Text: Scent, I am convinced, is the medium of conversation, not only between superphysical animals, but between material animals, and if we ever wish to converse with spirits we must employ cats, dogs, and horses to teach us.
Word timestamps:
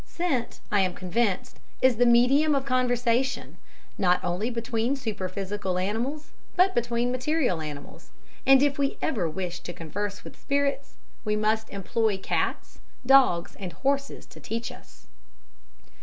Scent, 0.03 0.61
I 0.71 0.79
am 0.79 0.95
convinced, 0.95 1.59
is 1.79 1.97
the 1.97 2.07
medium 2.07 2.55
of 2.55 2.65
conversation, 2.65 3.59
not 3.99 4.19
only 4.23 4.49
between 4.49 4.95
superphysical 4.95 5.77
animals, 5.77 6.31
but 6.55 6.73
between 6.73 7.11
material 7.11 7.61
animals, 7.61 8.09
and 8.43 8.63
if 8.63 8.79
we 8.79 8.97
ever 8.99 9.29
wish 9.29 9.59
to 9.59 9.73
converse 9.73 10.23
with 10.23 10.41
spirits 10.41 10.95
we 11.23 11.35
must 11.35 11.69
employ 11.69 12.17
cats, 12.17 12.79
dogs, 13.05 13.55
and 13.59 13.73
horses 13.73 14.25
to 14.25 14.39
teach 14.39 14.71
us. 14.71 15.05